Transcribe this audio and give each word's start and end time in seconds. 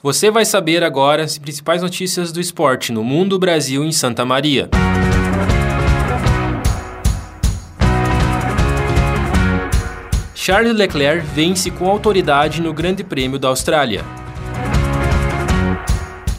Você 0.00 0.30
vai 0.30 0.44
saber 0.44 0.84
agora 0.84 1.24
as 1.24 1.38
principais 1.38 1.82
notícias 1.82 2.30
do 2.30 2.40
esporte 2.40 2.92
no 2.92 3.02
mundo, 3.02 3.36
Brasil 3.36 3.82
e 3.82 3.88
em 3.88 3.92
Santa 3.92 4.24
Maria. 4.24 4.70
Charles 10.32 10.76
Leclerc 10.76 11.26
vence 11.34 11.68
com 11.72 11.90
autoridade 11.90 12.62
no 12.62 12.72
Grande 12.72 13.02
Prêmio 13.02 13.40
da 13.40 13.48
Austrália. 13.48 14.04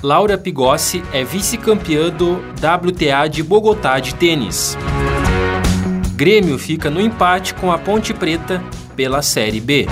Laura 0.02 0.38
Pigossi 0.38 1.03
é 1.12 1.26
vice-campeã 1.26 2.09
do 2.09 2.36
WTA 2.36 3.28
de 3.28 3.44
Bogotá 3.44 4.00
de 4.00 4.16
tênis. 4.16 4.78
Grêmio 6.16 6.58
fica 6.58 6.89
no 6.89 7.02
empate 7.02 7.53
com 7.53 7.73
a 7.73 7.78
Ponte 7.78 8.14
Preta 8.14 8.64
pela 8.95 9.22
Série 9.22 9.59
B. 9.59 9.86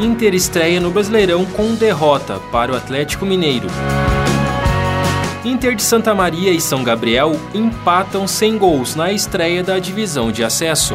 Inter 0.00 0.34
estreia 0.34 0.80
no 0.80 0.90
Brasileirão 0.90 1.44
com 1.44 1.74
derrota 1.74 2.38
para 2.50 2.72
o 2.72 2.74
Atlético 2.74 3.26
Mineiro. 3.26 3.66
Inter 5.44 5.74
de 5.74 5.82
Santa 5.82 6.14
Maria 6.14 6.50
e 6.52 6.58
São 6.58 6.82
Gabriel 6.82 7.38
empatam 7.52 8.26
sem 8.26 8.56
gols 8.56 8.94
na 8.94 9.12
estreia 9.12 9.62
da 9.62 9.78
divisão 9.78 10.32
de 10.32 10.42
acesso. 10.42 10.94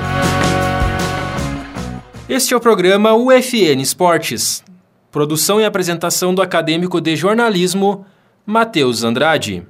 Este 2.27 2.55
é 2.55 2.57
o 2.57 2.59
programa 2.59 3.13
UFN 3.13 3.79
Esportes. 3.79 4.63
Produção 5.11 5.61
e 5.61 5.65
apresentação 5.65 6.33
do 6.33 6.41
acadêmico 6.41 6.99
de 6.99 7.15
jornalismo 7.15 8.07
Matheus 8.43 9.03
Andrade. 9.03 9.61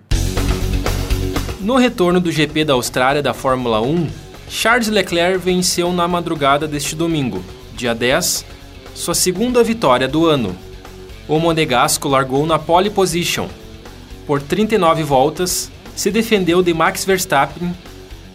No 1.59 1.75
retorno 1.75 2.21
do 2.21 2.31
GP 2.31 2.63
da 2.63 2.73
Austrália 2.73 3.21
da 3.21 3.33
Fórmula 3.33 3.81
1, 3.81 4.07
Charles 4.47 4.87
Leclerc 4.87 5.39
venceu 5.39 5.91
na 5.91 6.07
madrugada 6.07 6.65
deste 6.65 6.95
domingo, 6.95 7.43
dia 7.75 7.93
10, 7.93 8.54
sua 8.95 9.13
segunda 9.13 9.61
vitória 9.61 10.07
do 10.07 10.25
ano. 10.25 10.55
O 11.27 11.37
monegasco 11.37 12.07
largou 12.07 12.47
na 12.47 12.57
pole 12.57 12.89
position. 12.89 13.47
Por 14.25 14.41
39 14.41 15.03
voltas, 15.03 15.69
se 15.95 16.09
defendeu 16.09 16.63
de 16.63 16.73
Max 16.73 17.03
Verstappen, 17.03 17.75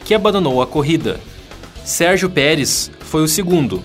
que 0.05 0.14
abandonou 0.14 0.61
a 0.61 0.67
corrida. 0.67 1.19
Sérgio 1.83 2.28
Pérez 2.28 2.91
foi 3.00 3.22
o 3.22 3.28
segundo, 3.28 3.83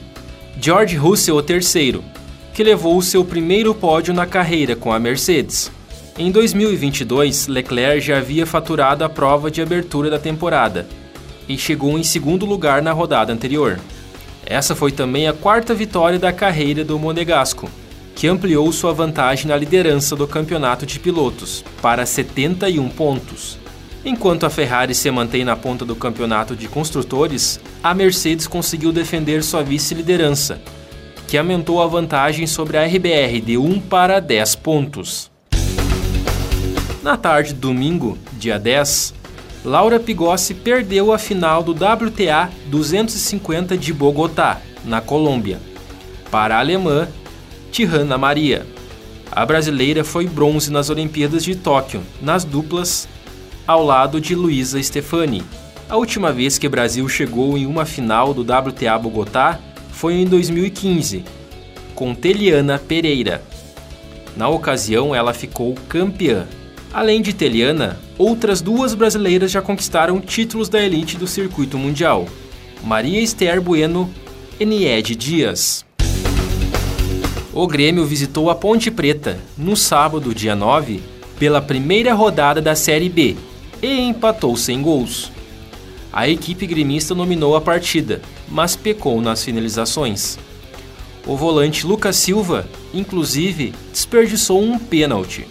George 0.59 0.97
Russell 0.97 1.37
o 1.37 1.41
terceiro, 1.41 2.03
que 2.53 2.63
levou 2.63 3.01
seu 3.01 3.23
primeiro 3.23 3.73
pódio 3.73 4.13
na 4.13 4.25
carreira 4.25 4.75
com 4.75 4.91
a 4.91 4.99
Mercedes. 4.99 5.71
Em 6.17 6.29
2022, 6.29 7.47
Leclerc 7.47 8.01
já 8.01 8.17
havia 8.17 8.45
faturado 8.45 9.03
a 9.03 9.09
prova 9.09 9.49
de 9.49 9.61
abertura 9.61 10.09
da 10.09 10.19
temporada 10.19 10.87
e 11.47 11.57
chegou 11.57 11.97
em 11.97 12.03
segundo 12.03 12.45
lugar 12.45 12.81
na 12.81 12.91
rodada 12.91 13.31
anterior. 13.31 13.79
Essa 14.45 14.75
foi 14.75 14.91
também 14.91 15.27
a 15.27 15.33
quarta 15.33 15.73
vitória 15.73 16.19
da 16.19 16.31
carreira 16.31 16.83
do 16.83 16.99
Monegasco, 16.99 17.69
que 18.13 18.27
ampliou 18.27 18.71
sua 18.71 18.93
vantagem 18.93 19.47
na 19.47 19.57
liderança 19.57 20.15
do 20.15 20.27
campeonato 20.27 20.85
de 20.85 20.99
pilotos 20.99 21.65
para 21.81 22.05
71 22.05 22.87
pontos. 22.89 23.57
Enquanto 24.05 24.45
a 24.45 24.51
Ferrari 24.51 24.93
se 24.93 25.09
mantém 25.09 25.43
na 25.43 25.55
ponta 25.55 25.83
do 25.83 25.95
campeonato 25.95 26.55
de 26.55 26.67
construtores, 26.67 27.59
a 27.83 27.93
Mercedes 27.93 28.45
conseguiu 28.45 28.91
defender 28.91 29.43
sua 29.43 29.63
vice-liderança, 29.63 30.61
que 31.27 31.37
aumentou 31.39 31.81
a 31.81 31.87
vantagem 31.87 32.45
sobre 32.45 32.77
a 32.77 32.85
RBR 32.85 33.41
de 33.41 33.57
1 33.57 33.81
para 33.81 34.19
10 34.19 34.55
pontos. 34.57 35.31
Na 37.01 37.17
tarde 37.17 37.53
de 37.53 37.59
domingo, 37.59 38.15
dia 38.33 38.59
10, 38.59 39.13
Laura 39.65 39.99
Pigossi 39.99 40.53
perdeu 40.53 41.11
a 41.11 41.17
final 41.17 41.63
do 41.63 41.71
WTA 41.71 42.51
250 42.67 43.75
de 43.75 43.91
Bogotá, 43.91 44.61
na 44.85 45.01
Colômbia, 45.01 45.59
para 46.29 46.55
a 46.55 46.59
alemã 46.59 47.07
Tirana 47.71 48.15
Maria. 48.15 48.67
A 49.31 49.43
brasileira 49.43 50.03
foi 50.03 50.27
bronze 50.27 50.71
nas 50.71 50.91
Olimpíadas 50.91 51.43
de 51.43 51.55
Tóquio, 51.55 52.03
nas 52.21 52.43
duplas, 52.43 53.07
ao 53.65 53.83
lado 53.83 54.21
de 54.21 54.35
Luísa 54.35 54.81
Stefani. 54.81 55.43
A 55.89 55.97
última 55.97 56.31
vez 56.31 56.59
que 56.59 56.67
o 56.67 56.69
Brasil 56.69 57.09
chegou 57.09 57.57
em 57.57 57.65
uma 57.65 57.85
final 57.85 58.35
do 58.35 58.41
WTA 58.43 58.99
Bogotá 58.99 59.59
foi 59.91 60.13
em 60.13 60.25
2015, 60.25 61.25
com 61.95 62.13
Teliana 62.13 62.77
Pereira. 62.77 63.41
Na 64.37 64.47
ocasião, 64.47 65.15
ela 65.15 65.33
ficou 65.33 65.73
campeã. 65.89 66.45
Além 66.93 67.19
de 67.19 67.33
Teliana, 67.33 67.99
outras 68.17 68.61
duas 68.61 68.93
brasileiras 68.93 69.51
já 69.51 69.61
conquistaram 69.61 70.19
títulos 70.19 70.69
da 70.69 70.81
elite 70.81 71.17
do 71.17 71.27
circuito 71.27 71.77
mundial: 71.77 72.27
Maria 72.83 73.19
Esther 73.21 73.61
Bueno 73.61 74.09
e 74.59 74.65
Nied 74.65 75.15
Dias. 75.15 75.85
O 77.53 77.67
Grêmio 77.67 78.05
visitou 78.05 78.49
a 78.49 78.55
Ponte 78.55 78.91
Preta 78.91 79.39
no 79.57 79.77
sábado, 79.77 80.35
dia 80.35 80.55
9, 80.55 81.01
pela 81.39 81.61
primeira 81.61 82.13
rodada 82.13 82.61
da 82.61 82.75
Série 82.75 83.09
B 83.09 83.35
e 83.81 83.99
empatou 84.01 84.57
sem 84.57 84.81
gols. 84.81 85.31
A 86.11 86.27
equipe 86.27 86.65
gremista 86.65 87.13
dominou 87.13 87.55
a 87.55 87.61
partida, 87.61 88.21
mas 88.47 88.75
pecou 88.75 89.21
nas 89.21 89.43
finalizações. 89.43 90.37
O 91.25 91.35
volante 91.35 91.85
Lucas 91.85 92.15
Silva, 92.15 92.67
inclusive, 92.93 93.73
desperdiçou 93.91 94.61
um 94.61 94.77
pênalti. 94.77 95.47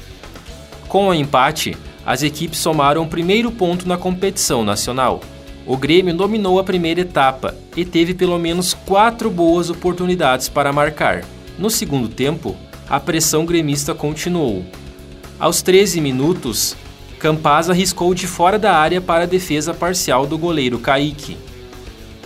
Com 0.89 1.09
o 1.09 1.15
empate, 1.15 1.77
as 2.05 2.23
equipes 2.23 2.59
somaram 2.59 3.03
o 3.03 3.09
primeiro 3.09 3.51
ponto 3.51 3.89
na 3.89 3.97
competição 3.97 4.65
nacional. 4.65 5.21
O 5.67 5.77
Grêmio 5.77 6.15
dominou 6.15 6.59
a 6.59 6.65
primeira 6.65 7.01
etapa 7.01 7.55
e 7.75 7.85
teve 7.85 8.13
pelo 8.13 8.39
menos 8.39 8.75
quatro 8.75 9.31
boas 9.31 9.71
oportunidades 9.71 10.49
para 10.49 10.73
marcar. 10.73 11.25
No 11.59 11.71
segundo 11.71 12.09
tempo, 12.09 12.55
a 12.89 13.01
pressão 13.01 13.47
gremista 13.47 13.95
continuou. 13.95 14.65
Aos 15.39 15.63
13 15.63 16.01
minutos, 16.01 16.77
Campaz 17.19 17.71
arriscou 17.71 18.15
de 18.15 18.27
fora 18.27 18.59
da 18.59 18.77
área 18.77 19.01
para 19.01 19.25
a 19.25 19.27
defesa 19.27 19.73
parcial 19.73 20.27
do 20.27 20.37
goleiro 20.37 20.79
Kaique. 20.79 21.39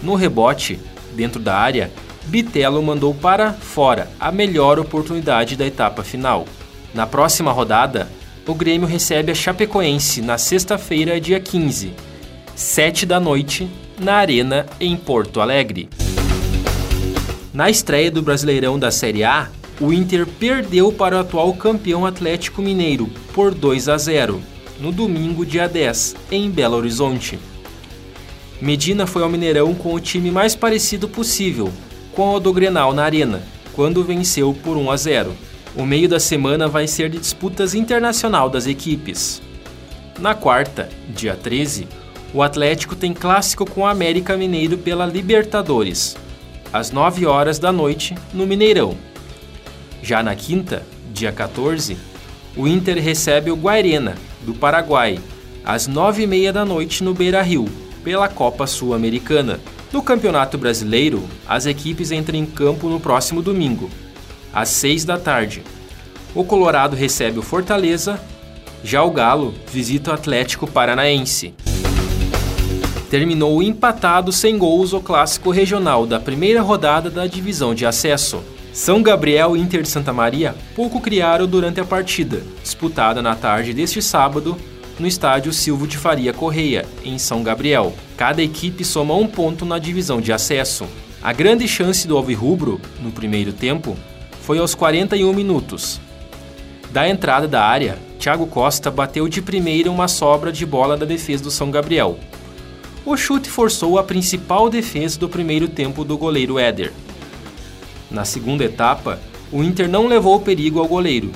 No 0.02 0.16
rebote, 0.16 0.80
dentro 1.14 1.40
da 1.40 1.56
área, 1.56 1.92
Bitelo 2.26 2.82
mandou 2.82 3.14
para 3.14 3.52
fora 3.52 4.10
a 4.18 4.32
melhor 4.32 4.78
oportunidade 4.78 5.56
da 5.56 5.64
etapa 5.64 6.02
final. 6.02 6.46
Na 6.92 7.06
próxima 7.06 7.52
rodada, 7.52 8.08
o 8.48 8.54
Grêmio 8.54 8.88
recebe 8.88 9.30
a 9.30 9.34
Chapecoense 9.34 10.22
na 10.22 10.38
sexta-feira, 10.38 11.20
dia 11.20 11.38
15, 11.38 11.92
7 12.56 13.04
da 13.04 13.20
noite, 13.20 13.68
na 14.00 14.14
Arena, 14.14 14.64
em 14.80 14.96
Porto 14.96 15.42
Alegre. 15.42 15.90
Na 17.52 17.68
estreia 17.68 18.10
do 18.10 18.22
Brasileirão 18.22 18.78
da 18.78 18.90
Série 18.90 19.22
A, 19.22 19.50
o 19.78 19.92
Inter 19.92 20.26
perdeu 20.26 20.90
para 20.90 21.16
o 21.16 21.18
atual 21.18 21.52
campeão 21.52 22.06
Atlético 22.06 22.62
Mineiro 22.62 23.10
por 23.34 23.54
2 23.54 23.86
a 23.86 23.98
0, 23.98 24.40
no 24.80 24.90
domingo, 24.90 25.44
dia 25.44 25.68
10, 25.68 26.16
em 26.32 26.50
Belo 26.50 26.78
Horizonte. 26.78 27.38
Medina 28.62 29.06
foi 29.06 29.22
ao 29.22 29.28
Mineirão 29.28 29.74
com 29.74 29.92
o 29.92 30.00
time 30.00 30.30
mais 30.30 30.56
parecido 30.56 31.06
possível, 31.06 31.70
com 32.12 32.34
o 32.34 32.40
do 32.40 32.54
Grenal 32.54 32.94
na 32.94 33.04
Arena, 33.04 33.42
quando 33.74 34.02
venceu 34.02 34.56
por 34.64 34.78
1 34.78 34.90
a 34.90 34.96
0. 34.96 35.47
O 35.76 35.84
meio 35.84 36.08
da 36.08 36.18
semana 36.18 36.66
vai 36.66 36.86
ser 36.86 37.10
de 37.10 37.18
disputas 37.18 37.74
internacional 37.74 38.48
das 38.48 38.66
equipes. 38.66 39.40
Na 40.18 40.34
quarta, 40.34 40.88
dia 41.08 41.36
13, 41.36 41.86
o 42.34 42.42
Atlético 42.42 42.96
tem 42.96 43.14
clássico 43.14 43.68
com 43.68 43.82
o 43.82 43.86
América 43.86 44.36
Mineiro 44.36 44.76
pela 44.78 45.06
Libertadores, 45.06 46.16
às 46.72 46.90
9 46.90 47.26
horas 47.26 47.58
da 47.58 47.70
noite, 47.70 48.14
no 48.34 48.46
Mineirão. 48.46 48.96
Já 50.02 50.22
na 50.22 50.34
quinta, 50.34 50.82
dia 51.12 51.30
14, 51.30 51.96
o 52.56 52.66
Inter 52.66 53.00
recebe 53.00 53.50
o 53.50 53.56
Guairena, 53.56 54.16
do 54.42 54.54
Paraguai, 54.54 55.20
às 55.64 55.88
9h30 55.88 56.52
da 56.52 56.64
noite 56.64 57.04
no 57.04 57.14
Beira 57.14 57.42
Rio, 57.42 57.66
pela 58.02 58.28
Copa 58.28 58.66
Sul-Americana. 58.66 59.60
No 59.92 60.02
Campeonato 60.02 60.58
Brasileiro, 60.58 61.22
as 61.46 61.66
equipes 61.66 62.10
entram 62.10 62.38
em 62.38 62.46
campo 62.46 62.88
no 62.88 62.98
próximo 62.98 63.40
domingo, 63.42 63.90
às 64.52 64.68
6 64.70 65.04
da 65.04 65.18
tarde. 65.18 65.62
O 66.34 66.44
Colorado 66.44 66.94
recebe 66.94 67.38
o 67.38 67.42
Fortaleza, 67.42 68.20
já 68.82 69.02
o 69.02 69.10
Galo 69.10 69.54
visita 69.72 70.10
o 70.10 70.14
Atlético 70.14 70.66
Paranaense. 70.66 71.54
Terminou 73.10 73.62
empatado 73.62 74.30
sem 74.30 74.58
gols 74.58 74.92
o 74.92 75.00
clássico 75.00 75.50
regional 75.50 76.06
da 76.06 76.20
primeira 76.20 76.60
rodada 76.60 77.10
da 77.10 77.26
divisão 77.26 77.74
de 77.74 77.86
acesso. 77.86 78.42
São 78.72 79.02
Gabriel 79.02 79.56
e 79.56 79.60
Inter 79.60 79.82
de 79.82 79.88
Santa 79.88 80.12
Maria 80.12 80.54
pouco 80.76 81.00
criaram 81.00 81.46
durante 81.46 81.80
a 81.80 81.84
partida, 81.84 82.42
disputada 82.62 83.22
na 83.22 83.34
tarde 83.34 83.72
deste 83.72 84.02
sábado, 84.02 84.56
no 84.98 85.06
estádio 85.06 85.52
Silvio 85.52 85.86
de 85.86 85.96
Faria 85.96 86.32
Correia, 86.32 86.84
em 87.02 87.18
São 87.18 87.42
Gabriel. 87.42 87.94
Cada 88.16 88.42
equipe 88.42 88.84
soma 88.84 89.14
um 89.14 89.26
ponto 89.26 89.64
na 89.64 89.78
divisão 89.78 90.20
de 90.20 90.32
acesso. 90.32 90.86
A 91.22 91.32
grande 91.32 91.66
chance 91.66 92.06
do 92.06 92.16
Alvirrubro, 92.16 92.80
no 93.00 93.10
primeiro 93.10 93.52
tempo, 93.52 93.96
foi 94.48 94.58
aos 94.58 94.74
41 94.74 95.30
minutos. 95.34 96.00
Da 96.90 97.06
entrada 97.06 97.46
da 97.46 97.62
área, 97.62 97.98
Thiago 98.18 98.46
Costa 98.46 98.90
bateu 98.90 99.28
de 99.28 99.42
primeira 99.42 99.90
uma 99.90 100.08
sobra 100.08 100.50
de 100.50 100.64
bola 100.64 100.96
da 100.96 101.04
defesa 101.04 101.42
do 101.42 101.50
São 101.50 101.70
Gabriel. 101.70 102.18
O 103.04 103.14
chute 103.14 103.50
forçou 103.50 103.98
a 103.98 104.02
principal 104.02 104.70
defesa 104.70 105.18
do 105.18 105.28
primeiro 105.28 105.68
tempo 105.68 106.02
do 106.02 106.16
goleiro 106.16 106.58
Éder. 106.58 106.94
Na 108.10 108.24
segunda 108.24 108.64
etapa, 108.64 109.20
o 109.52 109.62
Inter 109.62 109.86
não 109.86 110.06
levou 110.06 110.40
perigo 110.40 110.80
ao 110.80 110.88
goleiro. 110.88 111.30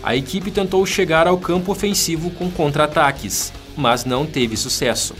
A 0.00 0.14
equipe 0.14 0.52
tentou 0.52 0.86
chegar 0.86 1.26
ao 1.26 1.38
campo 1.38 1.72
ofensivo 1.72 2.30
com 2.30 2.48
contra-ataques, 2.48 3.52
mas 3.76 4.04
não 4.04 4.24
teve 4.24 4.56
sucesso. 4.56 5.12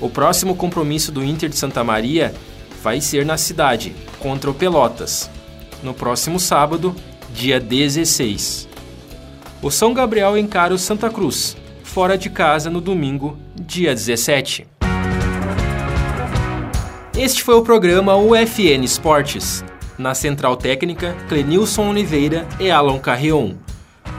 O 0.00 0.10
próximo 0.10 0.56
compromisso 0.56 1.12
do 1.12 1.22
Inter 1.22 1.48
de 1.48 1.56
Santa 1.56 1.84
Maria 1.84 2.34
vai 2.82 3.00
ser 3.00 3.24
na 3.24 3.36
cidade, 3.36 3.94
contra 4.18 4.50
o 4.50 4.54
Pelotas, 4.54 5.30
no 5.82 5.94
próximo 5.94 6.38
sábado, 6.38 6.94
dia 7.32 7.60
16. 7.60 8.68
O 9.62 9.70
São 9.70 9.92
Gabriel 9.94 10.36
encara 10.36 10.74
o 10.74 10.78
Santa 10.78 11.10
Cruz, 11.10 11.56
fora 11.82 12.16
de 12.16 12.30
casa 12.30 12.70
no 12.70 12.80
domingo, 12.80 13.38
dia 13.54 13.94
17. 13.94 14.66
Este 17.16 17.42
foi 17.42 17.54
o 17.54 17.62
programa 17.62 18.14
UFN 18.16 18.84
Esportes. 18.84 19.64
Na 19.96 20.14
central 20.14 20.56
técnica, 20.56 21.16
Clenilson 21.28 21.88
Oliveira 21.88 22.46
e 22.60 22.70
Alan 22.70 22.98
Carrion, 22.98 23.54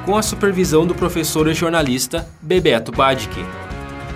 com 0.03 0.17
a 0.17 0.23
supervisão 0.23 0.87
do 0.87 0.95
professor 0.95 1.47
e 1.47 1.53
jornalista 1.53 2.27
Bebeto 2.41 2.91
Badic. 2.91 3.45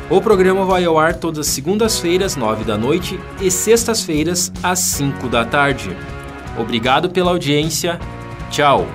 O 0.09 0.19
programa 0.19 0.65
vai 0.65 0.83
ao 0.83 0.97
ar 0.97 1.13
todas 1.13 1.47
as 1.47 1.53
segundas-feiras, 1.53 2.35
9 2.35 2.63
da 2.63 2.77
noite, 2.77 3.19
e 3.39 3.51
sextas-feiras, 3.51 4.51
às 4.63 4.79
5 4.79 5.29
da 5.29 5.45
tarde. 5.45 5.95
Obrigado 6.57 7.09
pela 7.09 7.31
audiência. 7.31 7.99
Tchau! 8.49 8.85